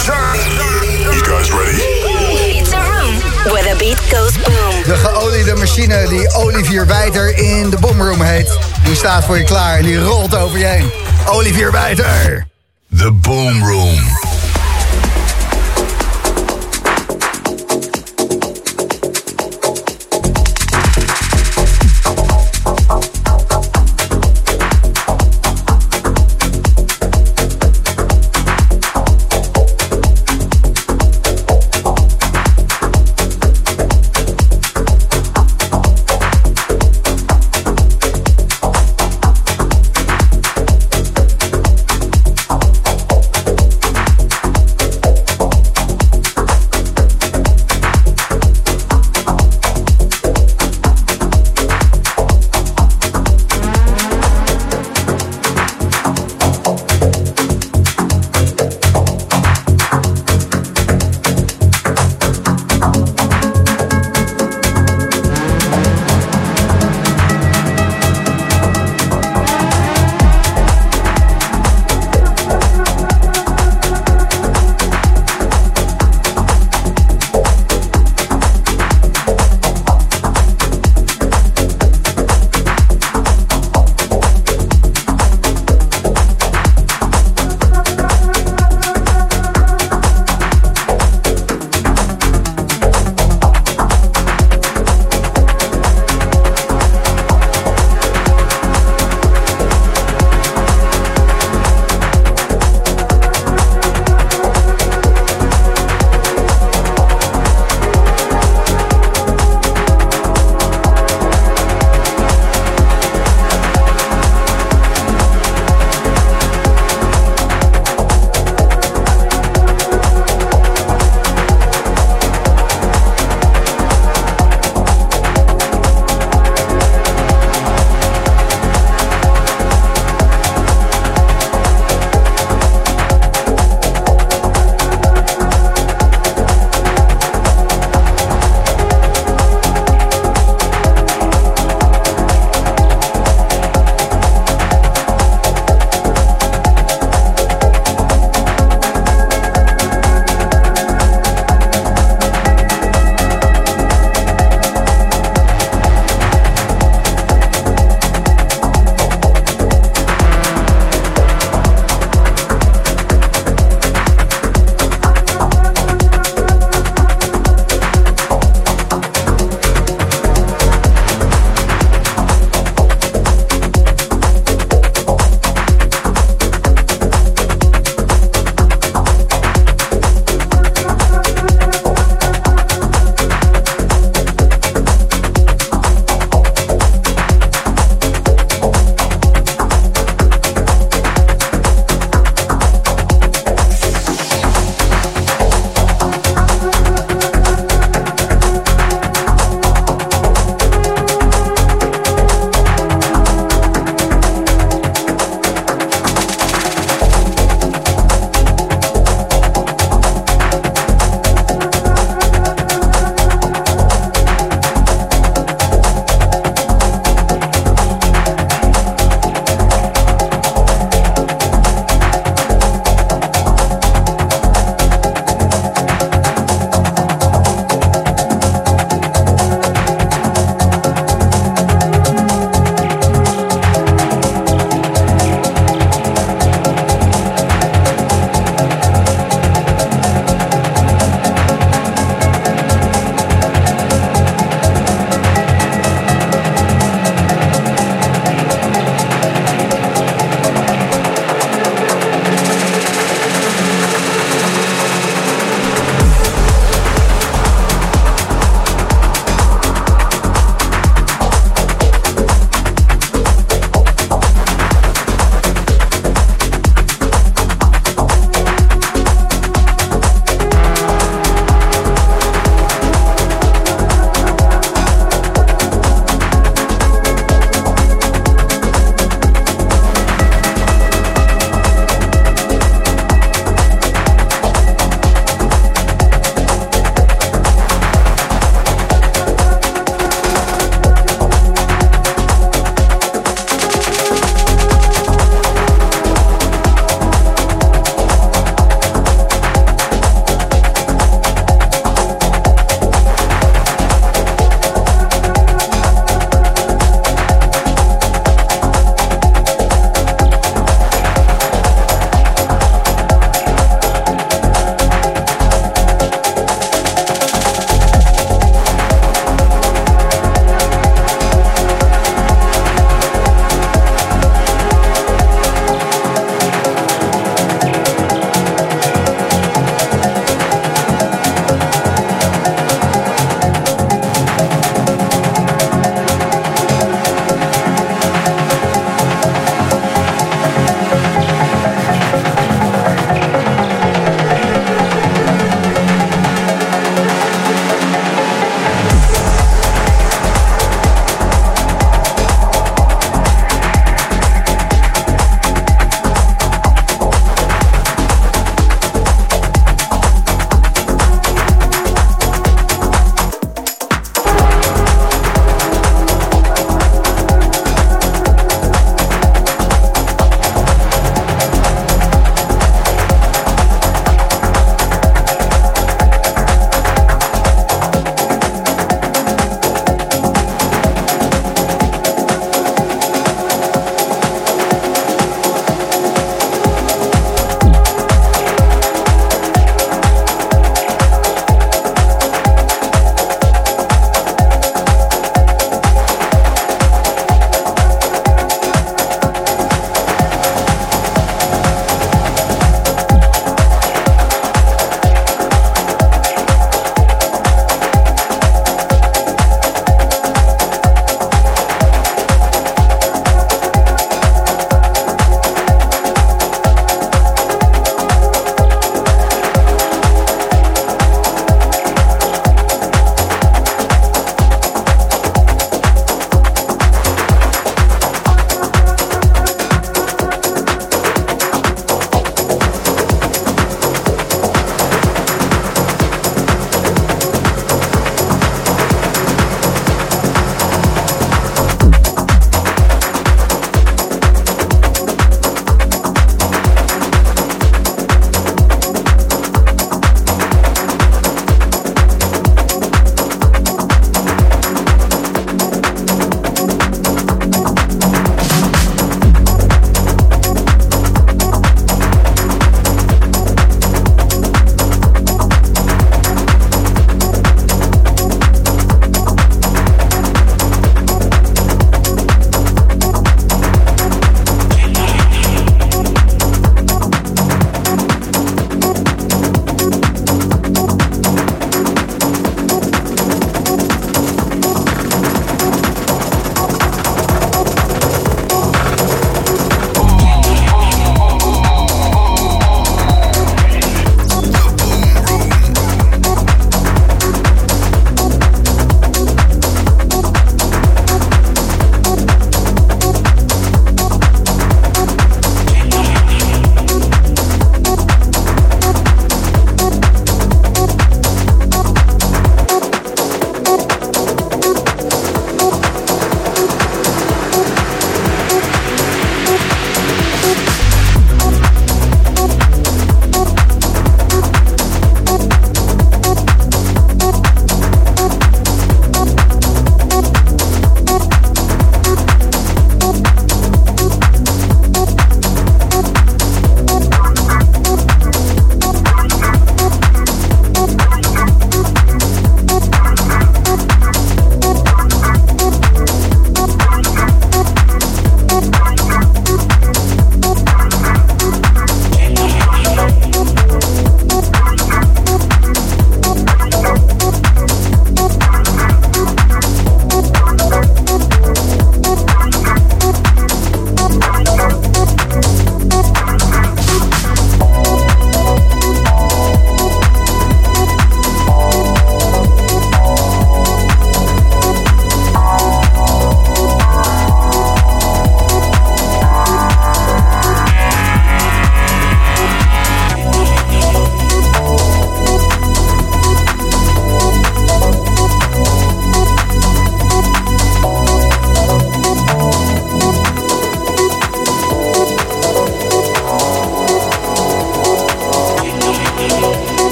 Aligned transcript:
You 0.00 1.22
guys 1.26 1.50
ready? 1.52 1.76
It's 2.58 2.72
a 2.72 2.80
room 2.80 3.14
where 3.52 3.62
the 3.62 3.76
beat 3.78 3.98
goes 4.10 4.34
boom. 4.38 4.82
De 4.84 4.96
geoliede 4.96 5.54
machine 5.56 6.06
die 6.08 6.34
Olivier 6.34 6.86
Wijter 6.86 7.38
in 7.38 7.70
de 7.70 7.78
Boomroom 7.78 8.22
heet. 8.22 8.58
Die 8.84 8.94
staat 8.94 9.24
voor 9.24 9.38
je 9.38 9.44
klaar 9.44 9.78
en 9.78 9.84
die 9.84 9.98
rolt 9.98 10.36
over 10.36 10.58
je 10.58 10.64
heen. 10.64 10.90
Olivier 11.26 11.72
Wijter. 11.72 12.46
The 12.96 13.12
Boom 13.12 13.64
Room. 13.64 14.29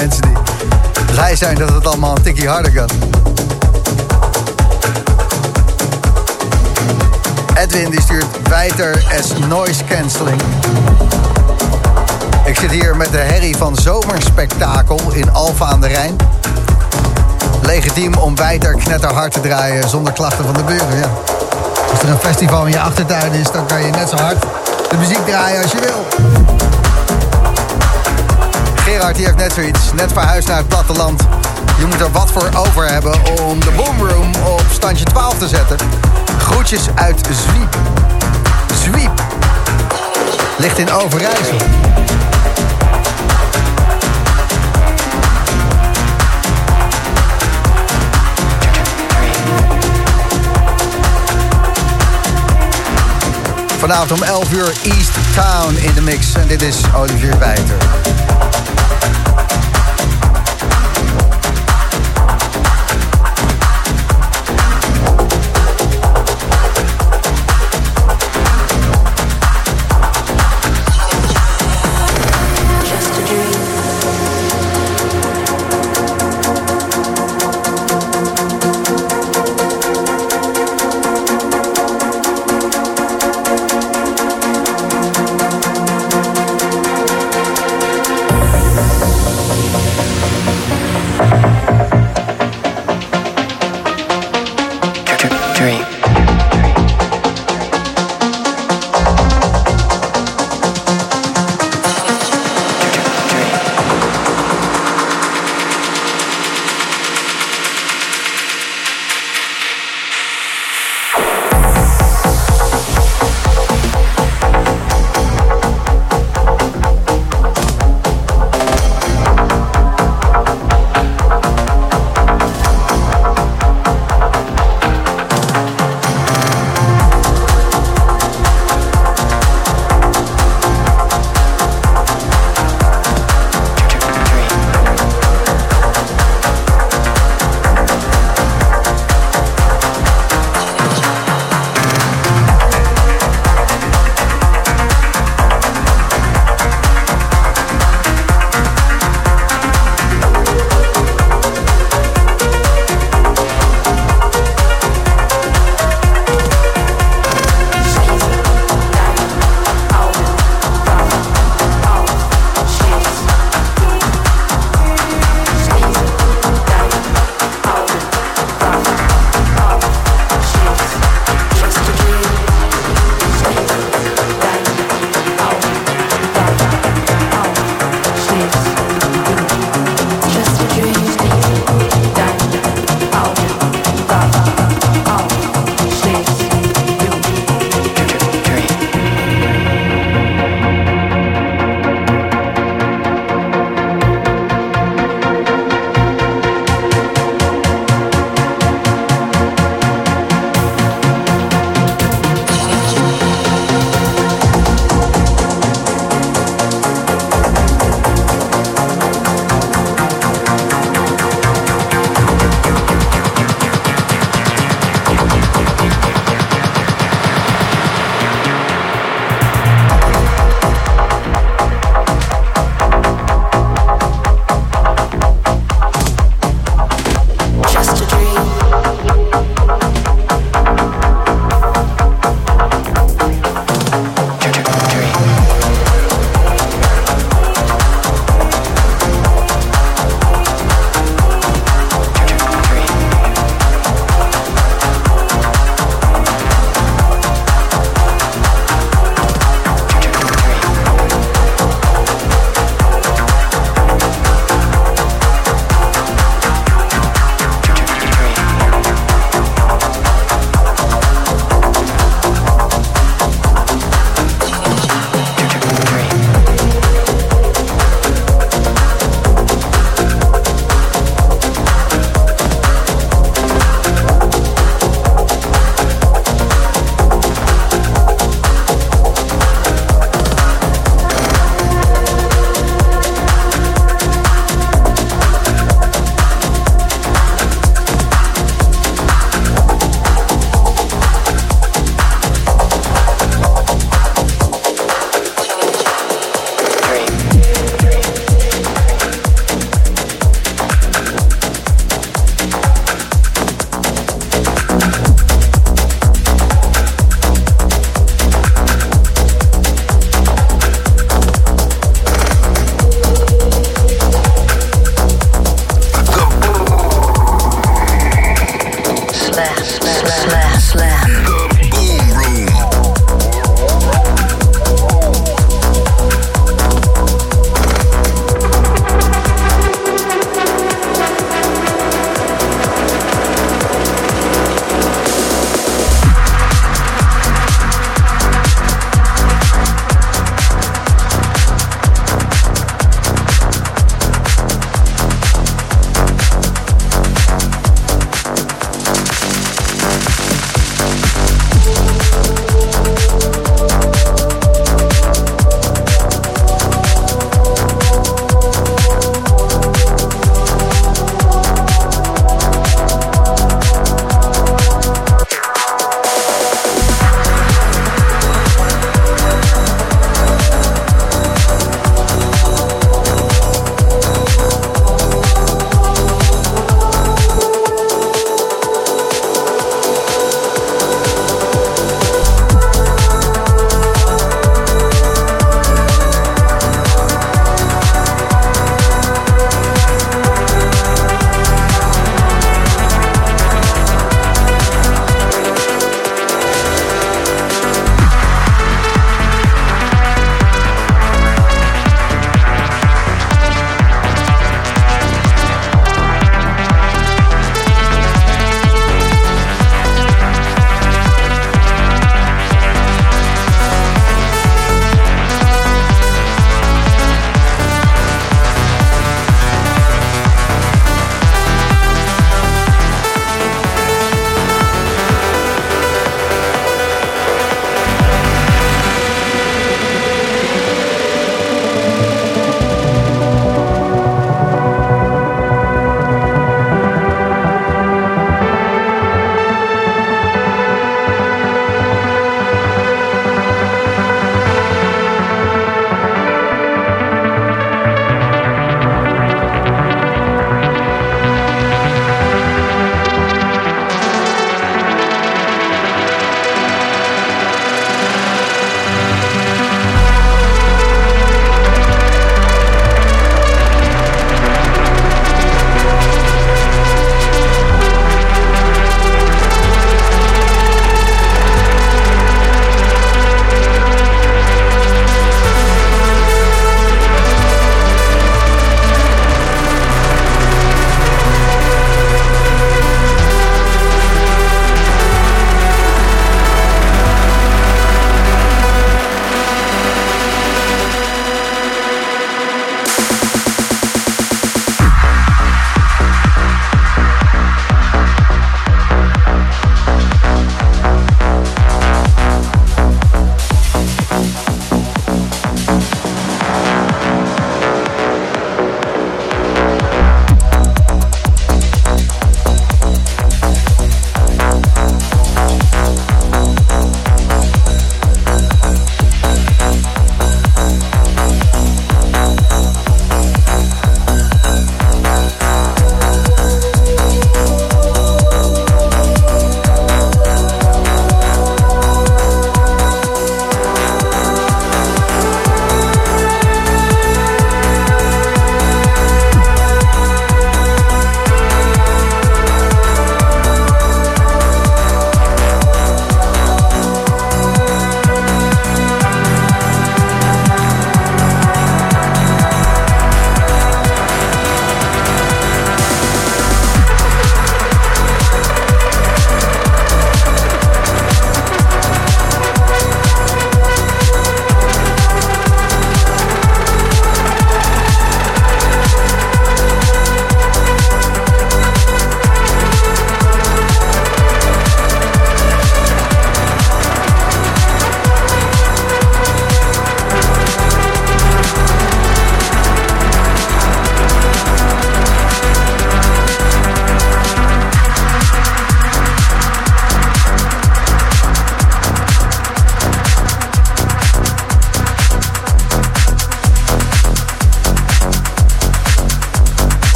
Mensen 0.00 0.22
die 0.22 0.32
blij 1.12 1.36
zijn 1.36 1.54
dat 1.54 1.68
het 1.68 1.86
allemaal 1.86 2.16
een 2.16 2.22
tikkie 2.22 2.48
harder 2.48 2.72
kan. 2.72 2.88
Edwin 7.54 7.90
die 7.90 8.00
stuurt 8.00 8.48
Wijter 8.48 9.04
as 9.18 9.32
noise 9.48 9.84
cancelling. 9.84 10.40
Ik 12.44 12.56
zit 12.56 12.70
hier 12.70 12.96
met 12.96 13.10
de 13.10 13.18
herrie 13.18 13.56
van 13.56 13.76
Zomerspektakel 13.76 15.00
in 15.12 15.32
Alfa 15.32 15.64
aan 15.64 15.80
de 15.80 15.88
Rijn. 15.88 16.16
Legitiem 17.62 18.14
om 18.14 18.36
Wijter 18.36 18.74
knetterhard 18.74 19.32
te 19.32 19.40
draaien 19.40 19.88
zonder 19.88 20.12
klachten 20.12 20.44
van 20.44 20.54
de 20.54 20.62
buren, 20.62 20.98
ja. 20.98 21.10
Als 21.90 22.02
er 22.02 22.08
een 22.08 22.18
festival 22.18 22.66
in 22.66 22.72
je 22.72 22.80
achtertuin 22.80 23.32
is, 23.32 23.50
dan 23.50 23.66
kan 23.66 23.82
je 23.82 23.90
net 23.90 24.08
zo 24.08 24.16
hard 24.16 24.44
de 24.90 24.96
muziek 24.96 25.26
draaien 25.26 25.62
als 25.62 25.72
je 25.72 25.80
wil. 25.80 26.37
Gerard 28.98 29.16
die 29.16 29.24
heeft 29.24 29.38
net 29.38 29.52
zoiets. 29.52 29.92
Net 29.92 30.12
verhuisd 30.12 30.48
naar 30.48 30.56
het 30.56 30.68
platteland. 30.68 31.22
Je 31.78 31.86
moet 31.86 32.00
er 32.00 32.10
wat 32.12 32.30
voor 32.30 32.50
over 32.56 32.88
hebben 32.88 33.12
om 33.42 33.60
de 33.60 33.70
boomroom 33.70 34.34
op 34.34 34.62
standje 34.70 35.04
12 35.04 35.38
te 35.38 35.48
zetten. 35.48 35.76
Groetjes 36.38 36.82
uit 36.94 37.20
Zwiep. 37.30 37.76
Zwiep. 38.82 39.22
Ligt 40.56 40.78
in 40.78 40.90
Overijssel. 40.90 41.56
Vanavond 53.78 54.12
om 54.12 54.22
11 54.22 54.52
uur 54.52 54.72
East 54.82 55.12
Town 55.34 55.76
in 55.76 55.94
de 55.94 56.00
mix. 56.00 56.32
En 56.34 56.46
dit 56.46 56.62
is 56.62 56.76
Olivier 56.94 57.38
Wijter. 57.38 57.76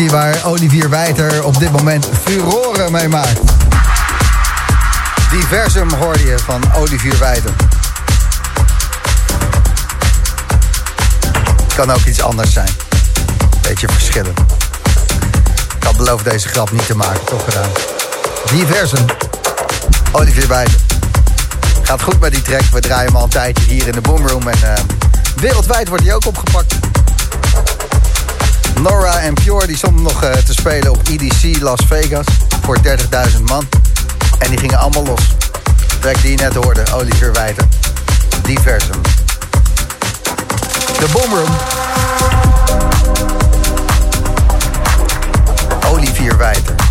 Trekkie 0.00 0.18
waar 0.18 0.44
Olivier 0.44 0.90
Wijter 0.90 1.44
op 1.44 1.58
dit 1.58 1.70
moment 1.70 2.08
furoren 2.22 2.92
mee 2.92 3.08
maakt. 3.08 3.40
Diversum 5.30 5.92
hoorde 5.92 6.24
je 6.24 6.38
van 6.38 6.62
Olivier 6.74 7.18
Wijter. 7.18 7.50
Kan 11.74 11.90
ook 11.90 12.04
iets 12.04 12.22
anders 12.22 12.52
zijn. 12.52 12.68
Beetje 13.62 13.88
verschillen. 13.88 14.34
Ik 15.76 15.84
had 15.84 15.96
beloofd 15.96 16.24
deze 16.24 16.48
grap 16.48 16.70
niet 16.70 16.86
te 16.86 16.96
maken, 16.96 17.24
toch 17.24 17.44
gedaan. 17.44 17.70
Diversum. 18.50 19.04
Olivier 20.12 20.48
Wijter. 20.48 20.80
Gaat 21.82 22.02
goed 22.02 22.20
met 22.20 22.32
die 22.32 22.42
track. 22.42 22.64
We 22.72 22.80
draaien 22.80 23.06
hem 23.06 23.16
al 23.16 23.22
een 23.22 23.28
tijdje 23.28 23.64
hier 23.64 23.86
in 23.86 23.92
de 23.92 24.00
Boomroom. 24.00 24.48
En 24.48 24.58
uh, 24.62 24.72
wereldwijd 25.36 25.88
wordt 25.88 26.04
hij 26.04 26.14
ook 26.14 26.26
opgepakt. 26.26 26.79
Nora 28.82 29.18
en 29.18 29.34
Pure 29.34 29.66
die 29.66 29.76
stonden 29.76 30.02
nog 30.02 30.24
uh, 30.24 30.32
te 30.32 30.52
spelen 30.52 30.90
op 30.90 31.00
EDC 31.08 31.60
Las 31.60 31.80
Vegas 31.86 32.26
voor 32.62 32.78
30.000 32.82 33.42
man. 33.42 33.68
En 34.38 34.50
die 34.50 34.58
gingen 34.58 34.78
allemaal 34.78 35.04
los. 35.04 35.20
De 35.88 35.98
track 35.98 36.22
die 36.22 36.30
je 36.30 36.36
net 36.36 36.54
hoorde, 36.54 36.82
Olivier 36.94 37.32
Wijter. 37.32 37.64
Diversum. 38.42 39.00
De 40.98 41.06
Boomroom. 41.12 41.56
Olivier 45.92 46.36
Wijter. 46.36 46.89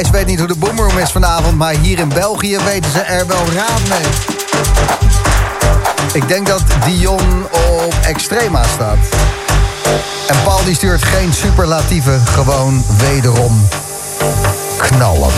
Gijs 0.00 0.12
weet 0.12 0.26
niet 0.26 0.38
hoe 0.38 0.48
de 0.48 0.56
boomroom 0.56 0.98
is 0.98 1.10
vanavond, 1.10 1.56
maar 1.56 1.74
hier 1.74 1.98
in 1.98 2.08
België 2.08 2.58
weten 2.64 2.90
ze 2.90 3.00
er 3.00 3.26
wel 3.26 3.44
raad 3.54 3.80
mee. 3.88 4.06
Ik 6.12 6.28
denk 6.28 6.46
dat 6.46 6.62
Dion 6.84 7.46
op 7.84 7.94
Extrema 8.02 8.62
staat. 8.74 8.98
En 10.26 10.42
Paul 10.44 10.64
die 10.64 10.74
stuurt 10.74 11.02
geen 11.02 11.32
superlatieven, 11.32 12.26
gewoon 12.26 12.84
wederom 12.98 13.68
knallen. 14.78 15.32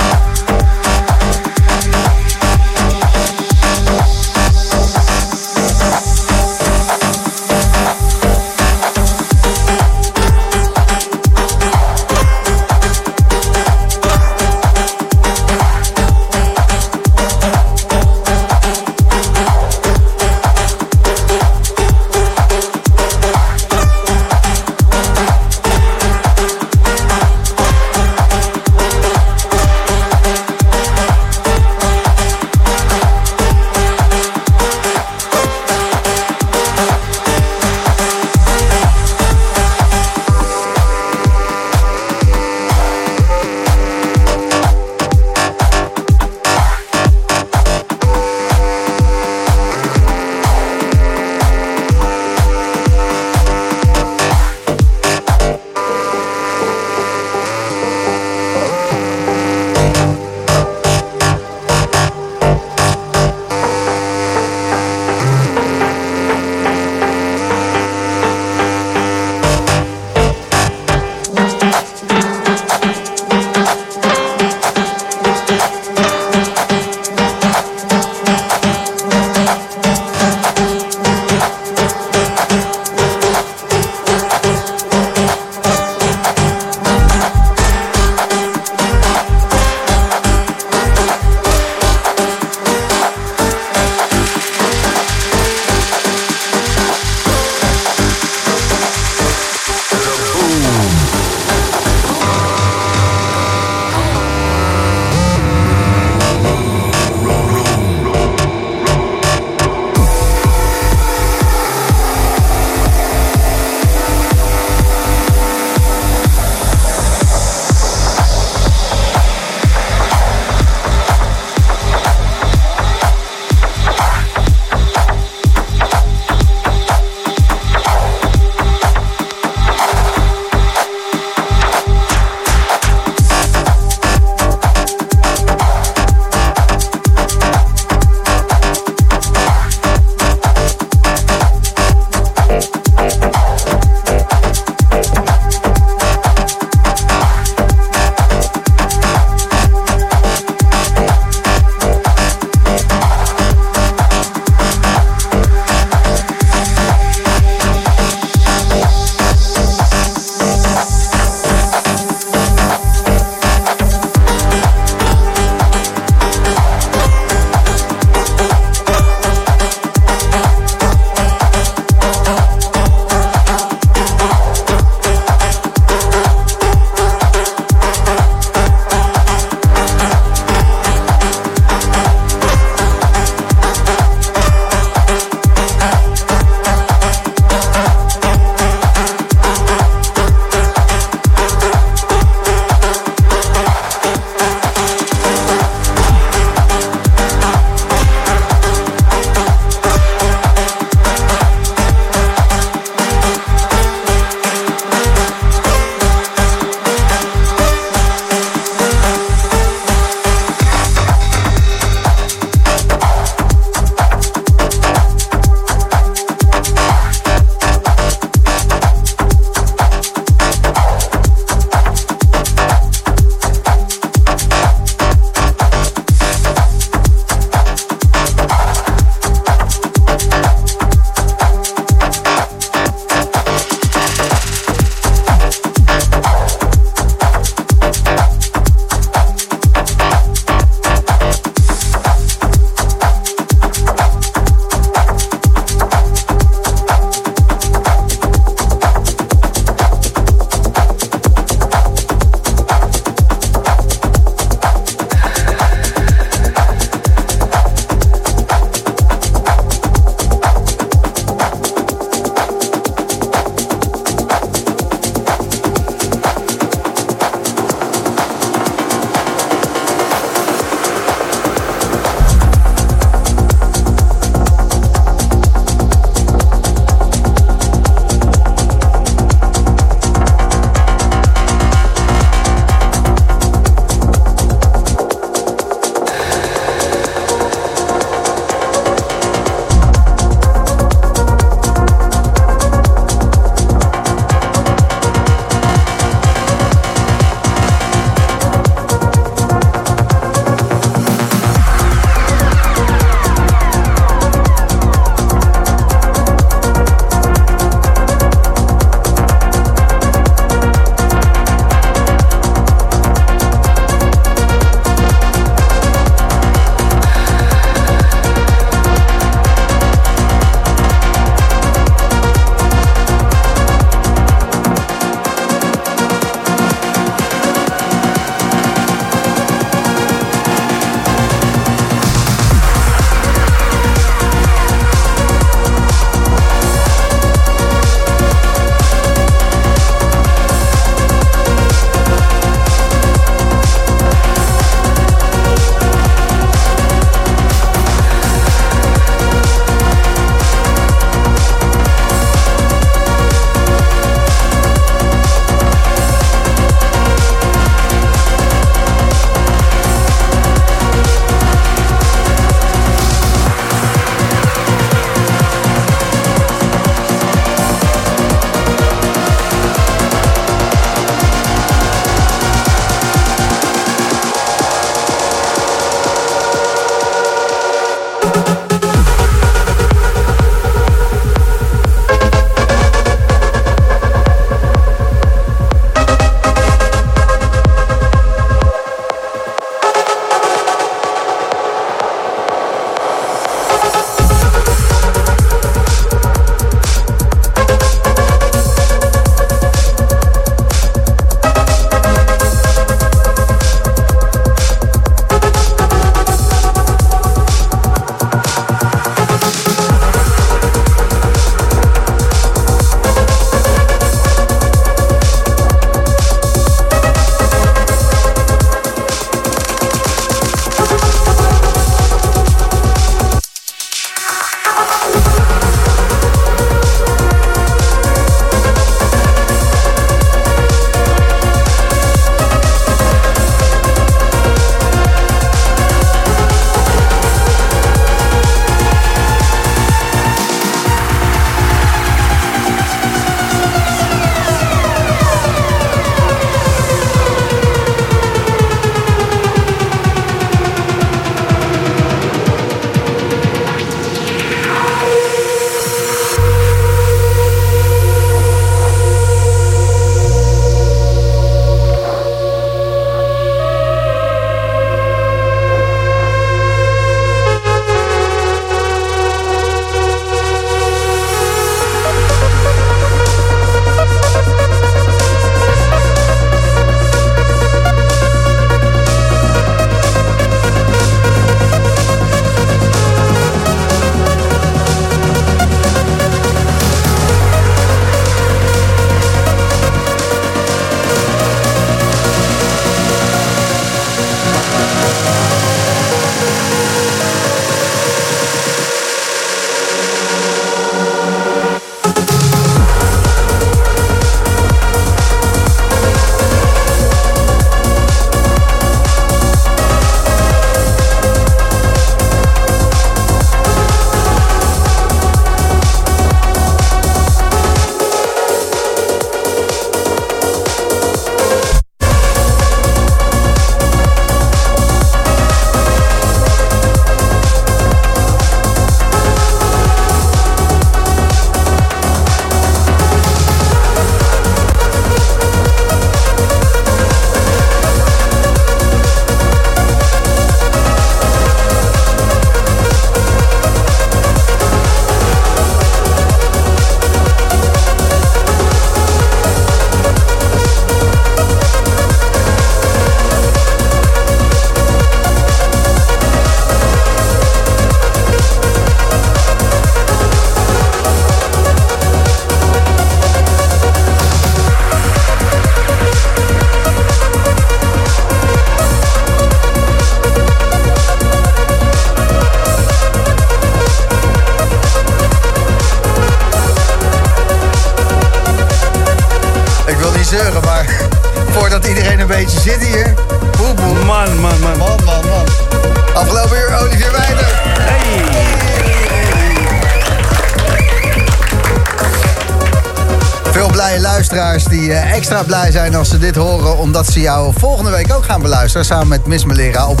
Luisteraars 594.56 594.82
die 594.86 594.92
eh, 594.92 595.12
extra 595.16 595.42
blij 595.42 595.70
zijn 595.70 595.94
als 595.94 596.08
ze 596.08 596.18
dit 596.18 596.36
horen... 596.36 596.78
omdat 596.78 597.06
ze 597.06 597.20
jou 597.20 597.52
volgende 597.58 597.90
week 597.90 598.12
ook 598.12 598.24
gaan 598.24 598.42
beluisteren... 598.42 598.86
samen 598.86 599.08
met 599.08 599.26
Miss 599.26 599.44
Melera 599.44 599.86
op 599.88 600.00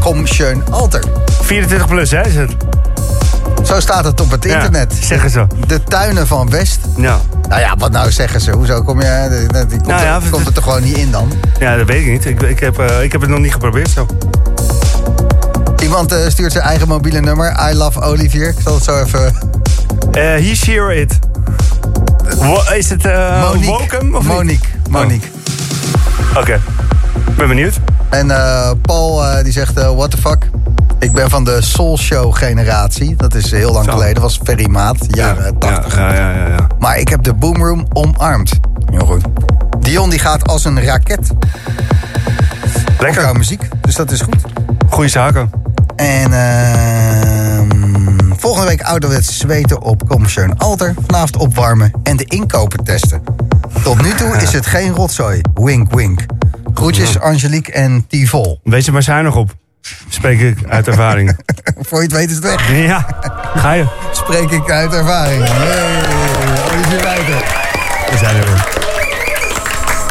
Kom- 0.00 0.26
Schön 0.26 0.62
Alter. 0.70 1.04
24 1.42 1.88
plus, 1.88 2.10
hè, 2.10 2.26
is 2.26 2.34
het? 2.34 2.50
Zo 3.64 3.80
staat 3.80 4.04
het 4.04 4.20
op 4.20 4.30
het 4.30 4.44
Ja, 4.44 4.54
internet. 4.54 4.94
zeggen 5.00 5.30
ze. 5.30 5.46
De 5.66 5.82
tuinen 5.82 6.26
van 6.26 6.50
West. 6.50 6.78
Ja. 6.96 7.20
Nou 7.48 7.60
ja, 7.60 7.74
wat 7.78 7.90
nou 7.90 8.10
zeggen 8.12 8.40
ze? 8.40 8.50
Hoezo 8.50 8.82
kom 8.82 9.00
je... 9.00 9.26
Die, 9.30 9.66
die 9.66 9.68
komt, 9.68 9.86
Nou 9.86 10.02
ja, 10.02 10.16
er, 10.16 10.22
het- 10.36 10.46
er 10.46 10.52
toch 10.52 10.64
gewoon 10.64 10.82
niet 10.82 10.96
in 10.96 11.10
dan? 11.10 11.32
ja, 11.58 11.76
dat 11.76 11.86
weet 11.86 12.00
ik 12.06 12.10
niet. 12.10 12.24
Ik, 12.24 12.42
ik, 12.42 12.60
heb, 12.60 12.78
eh, 12.78 13.02
ik 13.02 13.12
heb 13.12 13.20
het 13.20 13.30
nog 13.30 13.38
niet 13.38 13.52
geprobeerd 13.52 13.90
zo. 13.90 14.06
Iemand 15.82 16.12
eh, 16.12 16.18
stuurt 16.28 16.52
zijn 16.52 16.64
eigen 16.64 16.88
mobiele 16.88 17.20
nummer. 17.20 17.56
I 17.70 17.74
love 17.74 18.00
Olivier. 18.00 18.48
Ik 18.48 18.56
zal 18.64 18.74
het 18.74 18.84
zo 18.84 19.02
even... 19.02 19.34
Eh 20.12 20.22
he, 20.22 20.80
or 20.80 20.92
it? 20.92 21.18
Is 22.76 22.88
het 22.90 23.04
eh 23.04 23.40
Monique. 23.42 23.66
Wokum 23.66 24.14
of? 24.14 24.24
Monique. 24.24 24.68
Monique. 24.90 25.28
Oké. 26.36 26.60
Ben 27.36 27.48
benieuwd. 27.48 27.74
En 28.10 28.30
eh, 28.30 28.70
Paul 28.82 29.24
eh, 29.26 29.44
die 29.44 29.52
zegt, 29.52 29.76
eh, 29.78 29.90
what 29.94 30.10
the 30.10 30.16
fuck? 30.16 30.50
Ik 30.98 31.12
ben 31.12 31.30
van 31.30 31.44
de 31.44 31.62
Soul 31.62 31.98
Show 31.98 32.36
generatie. 32.36 33.16
Dat 33.16 33.34
is 33.34 33.50
heel 33.50 33.72
lang 33.72 33.84
Zo. 33.84 33.90
geleden. 33.90 34.14
Dat 34.14 34.22
was 34.22 34.40
Ferry 34.44 34.68
Maat, 34.70 34.96
jaren 35.08 35.58
80. 35.58 35.96
Ja, 35.96 36.14
ja, 36.14 36.30
ja, 36.30 36.46
ja. 36.48 36.66
Maar 36.78 36.98
ik 36.98 37.08
heb 37.08 37.22
de 37.22 37.34
Boomroom 37.34 37.86
omarmd. 37.92 38.50
Heel 38.90 39.06
goed. 39.06 39.22
Dion 39.80 40.10
die 40.10 40.18
gaat 40.18 40.48
als 40.48 40.64
een 40.64 40.84
raket. 40.84 41.30
Op 41.30 43.00
Lekker. 43.00 43.22
jouw 43.22 43.32
muziek. 43.32 43.68
Dus 43.80 43.94
dat 43.94 44.10
is 44.10 44.20
goed. 44.20 44.36
Goeie 44.88 45.10
zaken. 45.10 45.50
En 45.96 46.32
ehm, 46.32 47.41
volgende 48.42 48.68
week 48.68 48.82
ouderwets 48.82 49.38
zweten 49.38 49.82
op 49.82 50.08
Commerciën 50.08 50.58
Alter. 50.58 50.94
Vanavond 51.06 51.36
opwarmen 51.36 51.92
en 52.02 52.16
de 52.16 52.24
inkopen 52.24 52.84
testen. 52.84 53.22
Tot 53.82 54.02
nu 54.02 54.14
toe 54.14 54.36
is 54.36 54.52
het 54.52 54.66
geen 54.66 54.94
rotzooi. 54.94 55.40
Wink, 55.54 55.94
wink. 55.94 56.20
Groetjes 56.74 57.20
Angelique 57.20 57.72
en 57.72 58.06
Tivol. 58.08 58.60
Wees 58.62 58.86
er 58.86 58.92
maar 58.92 59.02
zuinig 59.02 59.36
op. 59.36 59.50
Spreek 60.08 60.40
ik 60.40 60.58
uit 60.68 60.88
ervaring. 60.88 61.36
Voor 61.88 61.98
je 61.98 62.04
het 62.04 62.12
weet 62.12 62.28
is 62.28 62.34
het 62.34 62.44
weg. 62.44 62.76
ja, 62.76 63.06
ga 63.54 63.72
je. 63.72 63.86
Spreek 64.12 64.50
ik 64.50 64.70
uit 64.70 64.92
ervaring. 64.92 65.44
Hey, 65.48 66.72
Olivier 66.72 67.02
Wijter. 67.02 67.44
We 68.10 68.16
zijn 68.16 68.36
er 68.36 68.44
weer. 68.44 68.68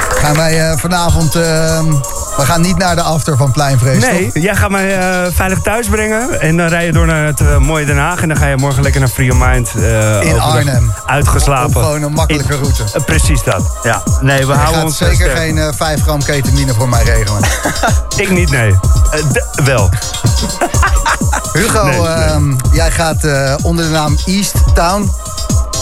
Gaan 0.10 0.36
wij 0.36 0.70
eh, 0.70 0.78
vanavond... 0.78 1.36
ehm, 1.36 1.94
we 2.42 2.48
gaan 2.48 2.62
niet 2.62 2.78
naar 2.78 2.96
de 2.96 3.02
after 3.02 3.38
van 3.38 3.52
Pleinvrees, 3.52 4.04
Nee, 4.04 4.32
toch? 4.32 4.44
jij 4.44 4.56
gaat 4.56 4.70
mij 4.70 4.98
eh, 5.00 5.32
veilig 5.34 5.60
thuis 5.62 5.88
brengen. 5.88 6.42
En 6.42 6.58
dan 6.58 6.68
rij 6.68 6.86
je 6.86 6.92
door 6.92 7.06
naar 7.06 7.26
het 7.26 7.42
eh, 7.42 7.58
mooie 7.58 7.86
Den 7.86 7.98
Haag. 7.98 8.22
En 8.22 8.28
dan 8.28 8.38
ga 8.38 8.46
je 8.48 8.56
morgen 8.58 8.84
lekker 8.84 9.00
naar 9.02 9.10
Free 9.10 9.26
Your 9.28 9.50
Mind. 9.50 9.72
eh, 9.76 10.22
In. 10.22 10.40
Arnhem. 10.40 10.94
Uitgeslapen. 11.06 11.66
Op 11.76 11.84
gewoon 11.84 12.02
een 12.02 12.12
makkelijke 12.14 12.54
In- 12.54 12.60
route. 12.60 12.84
precies 13.06 13.44
dat. 13.44 13.64
Ja. 13.84 14.04
Nee, 14.22 14.40
we 14.40 14.46
Je 14.46 14.52
houden 14.54 14.74
gaat 14.76 14.84
ons 14.84 14.98
zeker 14.98 15.16
sterk. 15.16 15.38
geen 15.38 15.58
eh, 15.58 15.68
5 15.76 16.02
gram 16.02 16.24
ketamine 16.24 16.74
voor 16.74 16.90
mij 16.90 17.04
regelen. 17.04 17.42
Ik 18.18 18.30
niet, 18.30 18.50
nee. 18.50 18.76
Wel. 19.64 19.90
Hugo, 21.54 21.84
Nee, 21.86 22.00
nee. 22.02 22.08
ehm, 22.08 22.54
jij 22.72 22.92
gaat 22.92 23.24
eh, 23.24 23.54
onder 23.62 23.86
de 23.86 23.92
naam 23.92 24.18
East 24.26 24.54
Town. 24.74 25.12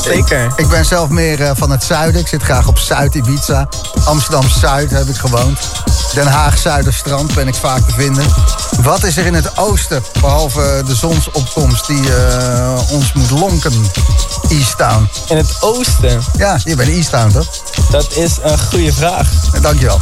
Zeker. 0.04 0.48
Ik 0.56 0.68
ben 0.68 0.86
zelf 0.86 1.10
meer 1.10 1.52
van 1.56 1.72
het 1.72 1.84
zuiden. 1.84 2.22
Ik 2.22 2.28
zit 2.28 2.44
graag 2.44 2.68
op 2.68 2.78
Zuid-Ibiza. 2.78 3.68
Amsterdam-Zuid 4.06 4.92
heb 4.92 5.08
ik 5.08 5.16
gewoond. 5.16 5.60
Den 6.20 6.28
Haag-Zuiderstrand 6.28 7.36
ben 7.36 7.48
ik 7.48 7.56
vaak 7.56 7.88
te 7.88 7.94
vinden. 7.94 8.26
Wat 8.82 9.04
is 9.04 9.18
er 9.18 9.26
in 9.26 9.34
het 9.34 9.58
oosten, 9.58 10.04
behalve 10.22 10.84
de 10.86 10.96
zonsopkomst 10.96 11.88
die 11.88 12.14
eh, 12.14 12.92
ons 12.92 13.14
moet 13.14 13.30
lonken? 13.30 13.74
East 14.50 14.78
Town. 14.78 15.10
In 15.30 15.38
het 15.38 15.58
oosten, 15.60 16.22
Ja, 16.38 16.60
je 16.64 16.76
bent 16.76 16.90
East 16.90 17.10
Town, 17.10 17.32
toch? 17.32 17.48
dat 17.92 18.16
is 18.16 18.38
een 18.44 18.60
goede 18.60 18.94
vraag. 18.94 19.30
Dankjewel. 19.62 20.00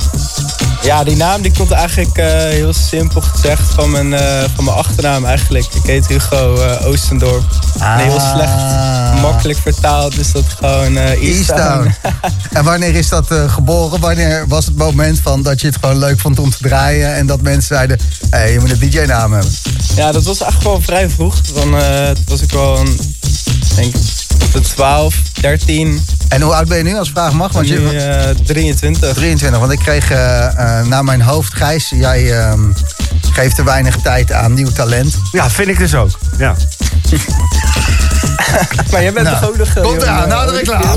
Ja, 0.81 1.03
die 1.03 1.15
naam 1.15 1.41
die 1.41 1.51
komt 1.57 1.71
eigenlijk 1.71 2.17
eh, 2.17 2.25
heel 2.33 2.73
simpel 2.73 3.21
gezegd 3.21 3.61
van 3.75 3.91
mijn, 3.91 4.13
eh, 4.13 4.43
van 4.55 4.63
mijn 4.63 4.77
achternaam 4.77 5.25
eigenlijk. 5.25 5.65
Ik 5.73 5.83
heet 5.83 6.07
Hugo 6.07 6.55
eh, 6.61 6.87
Oostendorp. 6.87 7.43
En 7.79 7.97
heel 7.97 8.19
Ah. 8.19 8.33
slecht 8.35 9.21
makkelijk 9.21 9.59
vertaald 9.59 10.17
is 10.19 10.31
dat 10.31 10.43
gewoon 10.59 10.97
East 10.97 11.21
East 11.21 11.47
Town. 11.55 11.95
En 12.51 12.63
wanneer 12.63 12.95
is 12.95 13.09
dat 13.09 13.27
geboren? 13.47 13.99
Wanneer 13.99 14.45
was 14.47 14.65
het 14.65 14.77
moment 14.77 15.19
van 15.23 15.41
dat 15.43 15.61
je 15.61 15.67
het 15.67 15.77
gewoon 15.81 15.97
leuk 15.97 16.19
vond 16.19 16.39
om 16.39 16.49
te 16.49 16.57
draaien... 16.61 17.15
en 17.15 17.25
dat 17.27 17.41
mensen 17.41 17.75
zeiden, 17.75 17.99
hé, 18.29 18.43
je 18.43 18.59
moet 18.59 18.71
een 18.71 18.79
DJ-naam 18.79 19.33
hebben? 19.33 19.51
Ja, 19.95 20.11
dat 20.11 20.23
was 20.23 20.41
eigenlijk 20.41 20.71
wel 20.71 20.81
vrij 20.81 21.09
vroeg. 21.09 21.41
Dan 21.41 21.75
was 22.27 22.41
ik 22.41 22.51
wel 22.51 22.77
een, 22.79 22.99
denk 23.77 23.95
op 24.43 24.51
de 24.53 24.61
12, 24.61 25.15
13, 25.41 26.05
En 26.29 26.41
hoe 26.41 26.53
oud 26.53 26.67
ben 26.67 26.77
je 26.77 26.83
nu, 26.83 26.97
als 26.97 27.09
vraag 27.09 27.33
mag? 27.33 27.51
Want 27.51 27.69
nu 27.69 27.89
je, 27.89 27.99
eh, 27.99 28.35
23. 28.45 29.13
23, 29.13 29.59
want 29.59 29.71
ik 29.71 29.79
kreeg 29.79 30.11
eh, 30.11 30.45
eh, 30.79 30.85
naar 30.87 31.03
mijn 31.03 31.21
hoofd, 31.21 31.53
Gijs, 31.53 31.89
jij 31.95 32.39
ehm, 32.39 32.59
geeft 33.31 33.55
te 33.55 33.63
weinig 33.63 33.95
tijd 33.95 34.31
aan 34.31 34.53
nieuw 34.53 34.71
talent. 34.71 35.15
Ja, 35.31 35.49
vind 35.49 35.67
ik 35.67 35.77
dus 35.77 35.95
ook. 35.95 36.19
Ja. 36.37 36.55
Maar 38.91 39.01
jij 39.01 39.13
bent 39.13 39.25
Nou, 39.25 39.57
nog... 39.57 39.67
eh, 39.67 39.83
Komt 39.83 40.01
eraan, 40.01 40.27
nou 40.27 40.51
de 40.51 40.57
reclame. 40.57 40.95